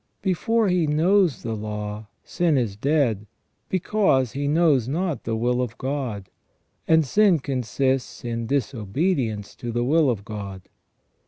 Before 0.23 0.67
he 0.67 0.87
knows 0.87 1.43
the 1.43 1.53
law, 1.55 2.07
sin 2.23 2.57
is 2.57 2.75
dead, 2.75 3.27
because 3.69 4.31
he 4.31 4.47
knows 4.47 4.87
not 4.87 5.25
the 5.25 5.35
will 5.35 5.61
of 5.61 5.77
God, 5.77 6.31
and 6.87 7.05
sin 7.05 7.37
consists 7.37 8.25
in 8.25 8.47
disobedience 8.47 9.53
to 9.57 9.71
the 9.71 9.83
will 9.83 10.09
of 10.09 10.25
God. 10.25 10.69